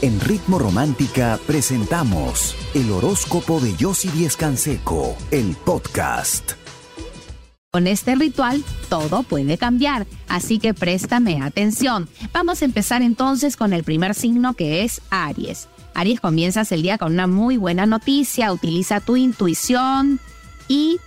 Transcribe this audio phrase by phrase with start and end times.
[0.00, 6.52] En Ritmo Romántica presentamos el horóscopo de Yossi Díez Canseco, el podcast.
[7.72, 12.08] Con este ritual todo puede cambiar, así que préstame atención.
[12.32, 15.68] Vamos a empezar entonces con el primer signo que es Aries.
[15.94, 20.20] Aries, comienzas el día con una muy buena noticia, utiliza tu intuición
[20.68, 21.00] y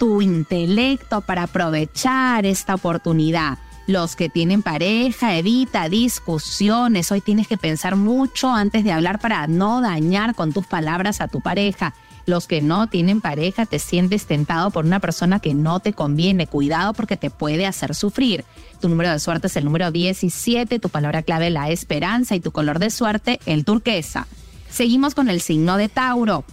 [0.00, 3.58] tu intelecto para aprovechar esta oportunidad.
[3.86, 7.12] Los que tienen pareja, evita discusiones.
[7.12, 11.28] Hoy tienes que pensar mucho antes de hablar para no dañar con tus palabras a
[11.28, 11.94] tu pareja.
[12.26, 16.48] Los que no tienen pareja te sientes tentado por una persona que no te conviene.
[16.48, 18.44] Cuidado porque te puede hacer sufrir.
[18.80, 22.50] Tu número de suerte es el número 17, tu palabra clave la esperanza y tu
[22.50, 24.26] color de suerte el turquesa.
[24.68, 26.44] Seguimos con el signo de Tauro.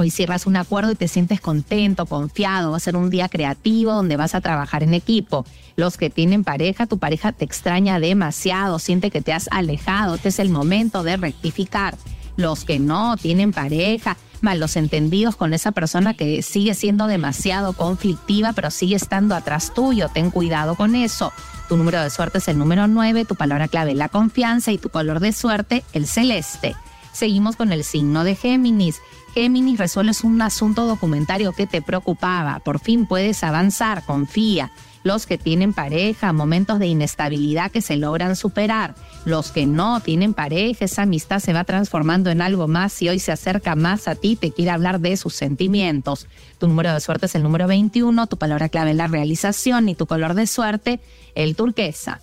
[0.00, 3.92] Hoy cierras un acuerdo y te sientes contento, confiado, va a ser un día creativo
[3.92, 5.44] donde vas a trabajar en equipo.
[5.76, 10.30] Los que tienen pareja, tu pareja te extraña demasiado, siente que te has alejado, este
[10.30, 11.98] es el momento de rectificar.
[12.38, 18.54] Los que no tienen pareja, malos entendidos con esa persona que sigue siendo demasiado conflictiva,
[18.54, 21.30] pero sigue estando atrás tuyo, ten cuidado con eso.
[21.68, 24.88] Tu número de suerte es el número 9, tu palabra clave la confianza y tu
[24.88, 26.74] color de suerte el celeste.
[27.12, 29.00] Seguimos con el signo de Géminis.
[29.34, 32.58] Géminis, resuelves un asunto documentario que te preocupaba.
[32.60, 34.70] Por fin puedes avanzar, confía.
[35.02, 38.94] Los que tienen pareja, momentos de inestabilidad que se logran superar.
[39.24, 43.18] Los que no tienen pareja, esa amistad se va transformando en algo más y hoy
[43.18, 46.26] se acerca más a ti, te quiere hablar de sus sentimientos.
[46.58, 49.94] Tu número de suerte es el número 21, tu palabra clave es la realización y
[49.94, 51.00] tu color de suerte,
[51.34, 52.20] el turquesa.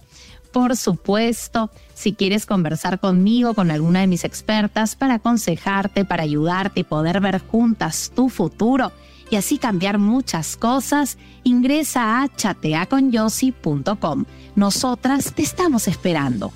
[0.58, 6.80] Por supuesto, si quieres conversar conmigo, con alguna de mis expertas, para aconsejarte, para ayudarte
[6.80, 8.92] y poder ver juntas tu futuro
[9.30, 14.26] y así cambiar muchas cosas, ingresa a chateaconyossi.com.
[14.56, 16.52] Nosotras te estamos esperando.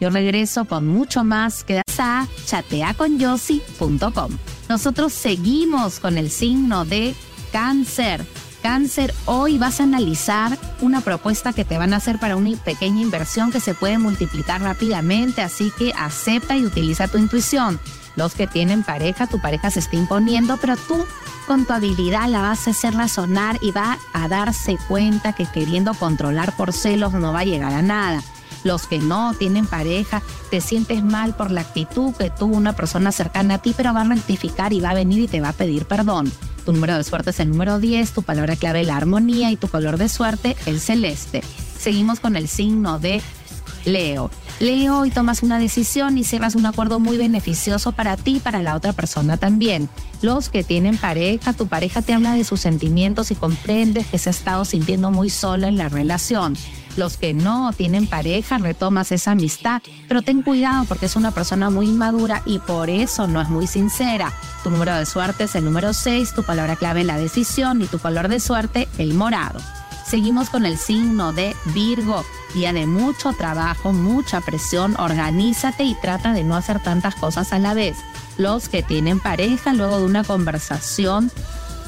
[0.00, 1.62] Yo regreso con mucho más.
[1.62, 4.38] Quedas a chateaconyossi.com.
[4.68, 7.14] Nosotros seguimos con el signo de
[7.52, 8.26] cáncer
[8.64, 13.02] cáncer, hoy vas a analizar una propuesta que te van a hacer para una pequeña
[13.02, 17.78] inversión que se puede multiplicar rápidamente, así que acepta y utiliza tu intuición.
[18.16, 21.04] Los que tienen pareja, tu pareja se está imponiendo, pero tú
[21.46, 25.92] con tu habilidad la vas a hacer razonar y va a darse cuenta que queriendo
[25.92, 28.22] controlar por celos no va a llegar a nada
[28.62, 33.12] los que no tienen pareja, te sientes mal por la actitud que tuvo una persona
[33.12, 35.52] cercana a ti, pero va a rectificar y va a venir y te va a
[35.52, 36.32] pedir perdón.
[36.64, 39.68] Tu número de suerte es el número 10, tu palabra clave la armonía y tu
[39.68, 41.42] color de suerte el celeste.
[41.78, 43.20] Seguimos con el signo de
[43.84, 44.30] Leo.
[44.60, 48.62] Leo, y tomas una decisión y cierras un acuerdo muy beneficioso para ti y para
[48.62, 49.88] la otra persona también.
[50.22, 54.30] Los que tienen pareja, tu pareja te habla de sus sentimientos y comprendes que se
[54.30, 56.56] ha estado sintiendo muy sola en la relación.
[56.96, 61.70] Los que no tienen pareja, retomas esa amistad, pero ten cuidado porque es una persona
[61.70, 64.32] muy inmadura y por eso no es muy sincera.
[64.62, 67.98] Tu número de suerte es el número 6, tu palabra clave la decisión y tu
[67.98, 69.60] color de suerte el morado.
[70.06, 76.32] Seguimos con el signo de Virgo, día de mucho trabajo, mucha presión, organízate y trata
[76.32, 77.96] de no hacer tantas cosas a la vez.
[78.36, 81.32] Los que tienen pareja, luego de una conversación,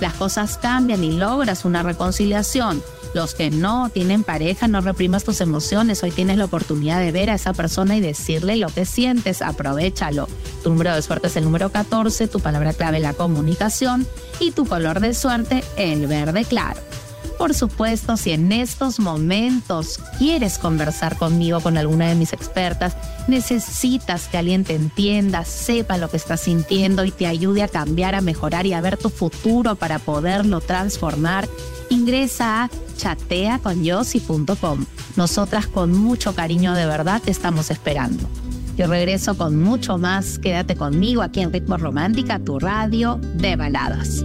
[0.00, 2.82] las cosas cambian y logras una reconciliación.
[3.14, 6.02] Los que no tienen pareja, no reprimas tus emociones.
[6.02, 9.42] Hoy tienes la oportunidad de ver a esa persona y decirle lo que sientes.
[9.42, 10.28] Aprovechalo.
[10.62, 14.06] Tu número de suerte es el número 14, tu palabra clave la comunicación
[14.40, 16.80] y tu color de suerte el verde claro.
[17.38, 22.96] Por supuesto, si en estos momentos quieres conversar conmigo, con alguna de mis expertas,
[23.28, 28.14] necesitas que alguien te entienda, sepa lo que estás sintiendo y te ayude a cambiar,
[28.14, 31.46] a mejorar y a ver tu futuro para poderlo transformar,
[31.90, 34.86] ingresa a chateaconyossi.com.
[35.16, 38.28] Nosotras con mucho cariño de verdad te estamos esperando.
[38.76, 40.38] Yo regreso con mucho más.
[40.38, 44.24] Quédate conmigo aquí en Ritmo Romántica, tu radio de baladas.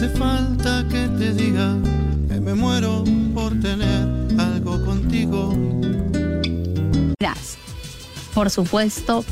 [0.00, 1.76] Hace falta que te diga
[2.26, 4.08] que me muero por tener
[4.40, 5.52] algo contigo.
[7.20, 7.58] Gracias.
[8.32, 9.26] Por supuesto,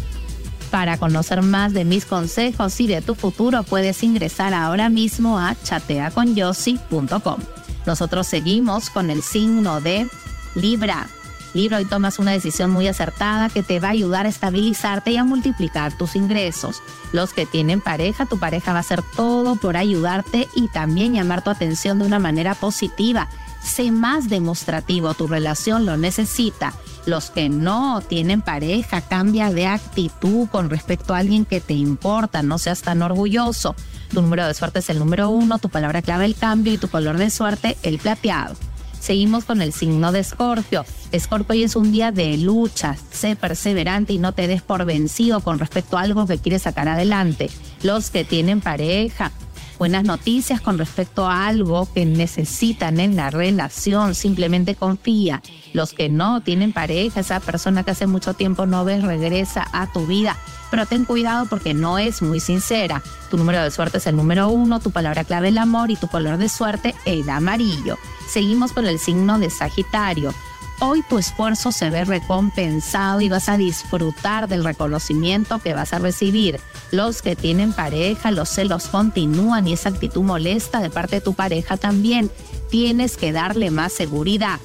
[0.71, 5.57] para conocer más de mis consejos y de tu futuro, puedes ingresar ahora mismo a
[5.63, 7.41] chateaconyossi.com.
[7.87, 10.07] Nosotros seguimos con el signo de
[10.55, 11.09] Libra
[11.55, 15.17] libro y tomas una decisión muy acertada que te va a ayudar a estabilizarte y
[15.17, 16.83] a multiplicar tus ingresos.
[17.13, 21.43] Los que tienen pareja, tu pareja va a hacer todo por ayudarte y también llamar
[21.43, 23.29] tu atención de una manera positiva.
[23.63, 26.73] Sé más demostrativo, tu relación lo necesita.
[27.07, 32.43] Los que no tienen pareja, cambia de actitud con respecto a alguien que te importa,
[32.43, 33.75] no seas tan orgulloso.
[34.13, 36.89] Tu número de suerte es el número uno, tu palabra clave el cambio y tu
[36.89, 38.57] color de suerte el plateado.
[39.01, 40.85] Seguimos con el signo de Escorpio.
[41.13, 42.97] Escorpio hoy es un día de lucha.
[43.11, 46.89] Sé perseverante y no te des por vencido con respecto a algo que quieres sacar
[46.89, 47.51] adelante.
[47.83, 49.33] Los que tienen pareja,
[49.79, 55.43] buenas noticias con respecto a algo que necesitan en la relación, simplemente confía.
[55.73, 59.91] Los que no tienen pareja, esa persona que hace mucho tiempo no ves, regresa a
[59.93, 60.37] tu vida.
[60.71, 63.03] Pero ten cuidado porque no es muy sincera.
[63.31, 66.09] Tu número de suerte es el número uno, tu palabra clave el amor y tu
[66.09, 67.99] color de suerte el amarillo.
[68.29, 70.35] Seguimos con el signo de Sagitario.
[70.81, 75.99] Hoy tu esfuerzo se ve recompensado y vas a disfrutar del reconocimiento que vas a
[75.99, 76.61] recibir.
[76.93, 81.35] Los que tienen pareja, los celos continúan y esa actitud molesta de parte de tu
[81.35, 82.31] pareja también.
[82.71, 84.61] Tienes que darle más seguridad.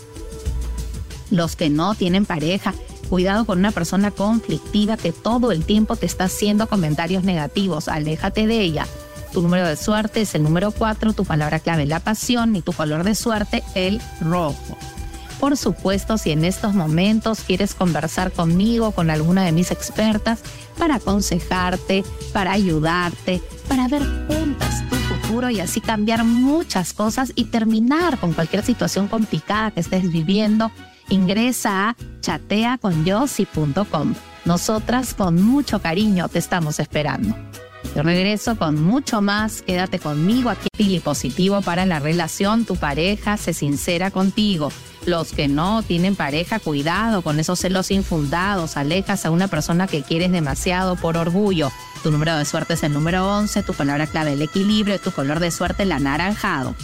[1.32, 2.76] Los que no tienen pareja,
[3.14, 7.88] cuidado con una persona conflictiva que todo el tiempo te está haciendo comentarios negativos.
[7.88, 8.88] Aléjate de ella.
[9.32, 12.74] Tu número de suerte es el número 4, tu palabra clave la pasión y tu
[12.74, 14.76] color de suerte el rojo.
[15.40, 20.40] Por supuesto, si en estos momentos quieres conversar conmigo, con alguna de mis expertas,
[20.80, 27.44] para aconsejarte, para ayudarte, para ver juntas tu futuro y así cambiar muchas cosas y
[27.44, 30.72] terminar con cualquier situación complicada que estés viviendo,
[31.10, 34.16] ingresa a chateaconyossi.com.
[34.46, 37.36] Nosotras con mucho cariño te estamos esperando.
[37.96, 39.62] Yo regreso con mucho más.
[39.62, 40.68] Quédate conmigo aquí.
[40.76, 42.66] Pili positivo para la relación.
[42.66, 44.72] Tu pareja se sincera contigo.
[45.06, 48.78] Los que no tienen pareja, cuidado con esos celos infundados.
[48.78, 51.72] Alejas a una persona que quieres demasiado por orgullo.
[52.02, 53.62] Tu número de suerte es el número 11.
[53.64, 55.00] Tu palabra clave el equilibrio.
[55.00, 56.76] Tu color de suerte el anaranjado.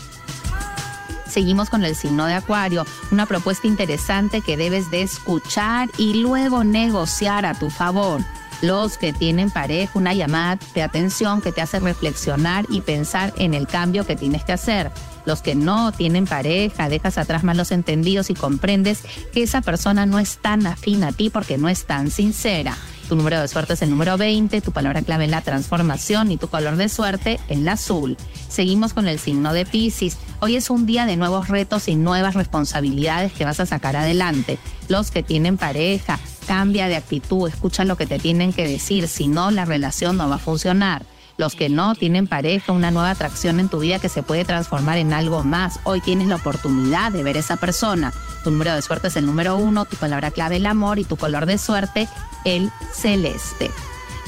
[1.29, 6.63] Seguimos con el signo de Acuario, una propuesta interesante que debes de escuchar y luego
[6.63, 8.21] negociar a tu favor
[8.61, 13.53] los que tienen pareja, una llamada de atención que te hace reflexionar y pensar en
[13.53, 14.91] el cambio que tienes que hacer.
[15.25, 19.01] Los que no tienen pareja, dejas atrás malos entendidos y comprendes
[19.33, 22.77] que esa persona no es tan afín a ti porque no es tan sincera.
[23.09, 26.37] Tu número de suerte es el número 20, tu palabra clave es la transformación y
[26.37, 28.15] tu color de suerte el azul.
[28.49, 30.19] Seguimos con el signo de Pisces.
[30.41, 34.59] Hoy es un día de nuevos retos y nuevas responsabilidades que vas a sacar adelante.
[34.89, 39.27] Los que tienen pareja, cambia de actitud, escucha lo que te tienen que decir, si
[39.27, 41.03] no la relación no va a funcionar.
[41.39, 44.97] Los que no tienen pareja, una nueva atracción en tu vida que se puede transformar
[44.97, 45.79] en algo más.
[45.85, 48.11] Hoy tienes la oportunidad de ver esa persona.
[48.43, 51.15] Tu número de suerte es el número uno, tu palabra clave el amor y tu
[51.15, 52.09] color de suerte
[52.43, 53.71] el celeste.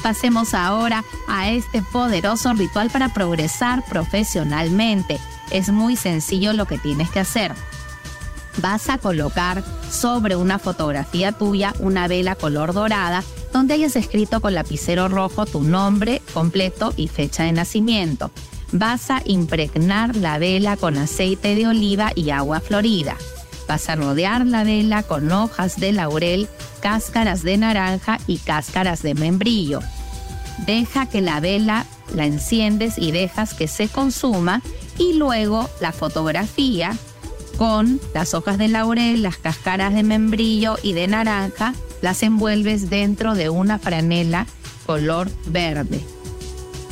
[0.02, 5.20] Pasemos ahora a este poderoso ritual para progresar profesionalmente.
[5.50, 7.52] Es muy sencillo lo que tienes que hacer
[8.58, 13.22] vas a colocar sobre una fotografía tuya una vela color dorada
[13.52, 18.30] donde hayas escrito con lapicero rojo tu nombre completo y fecha de nacimiento.
[18.72, 23.16] Vas a impregnar la vela con aceite de oliva y agua florida.
[23.68, 26.48] Vas a rodear la vela con hojas de laurel,
[26.80, 29.80] cáscaras de naranja y cáscaras de membrillo.
[30.66, 34.62] Deja que la vela la enciendes y dejas que se consuma
[34.98, 36.96] y luego la fotografía
[37.56, 43.34] con las hojas de laurel, las cáscaras de membrillo y de naranja, las envuelves dentro
[43.34, 44.46] de una franela
[44.84, 46.04] color verde.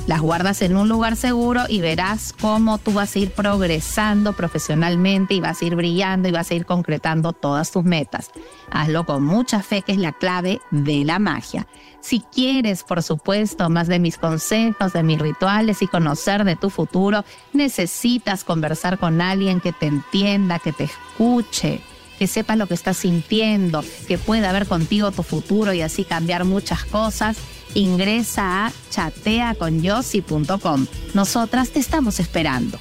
[0.06, 5.34] Las guardas en un lugar seguro y verás cómo tú vas a ir progresando profesionalmente
[5.34, 8.30] y vas a ir brillando y vas a ir concretando todas tus metas.
[8.72, 11.68] Hazlo con mucha fe, que es la clave de la magia.
[12.00, 16.70] Si quieres, por supuesto, más de mis consejos, de mis rituales y conocer de tu
[16.70, 21.82] futuro, necesitas conversar con alguien que te entienda, que te escuche,
[22.20, 26.44] que sepa lo que estás sintiendo, que pueda ver contigo tu futuro y así cambiar
[26.44, 27.38] muchas cosas.
[27.72, 30.86] Ingresa a chateaconyossi.com.
[31.14, 32.78] Nosotras te estamos esperando.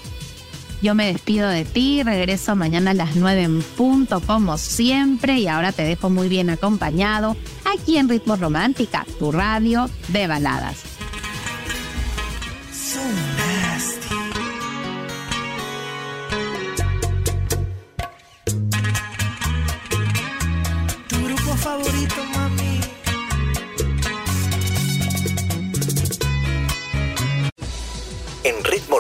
[0.82, 5.48] Yo me despido de ti, regreso mañana a las 9 en punto como siempre y
[5.48, 10.89] ahora te dejo muy bien acompañado aquí en Ritmo Romántica, tu radio de baladas.